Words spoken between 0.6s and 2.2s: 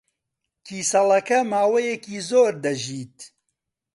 کیسەڵەکە ماوەیەکی